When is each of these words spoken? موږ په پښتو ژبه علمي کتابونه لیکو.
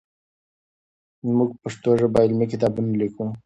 موږ 1.37 1.49
په 1.53 1.57
پښتو 1.63 1.89
ژبه 1.99 2.19
علمي 2.25 2.45
کتابونه 2.51 2.91
لیکو. 3.01 3.25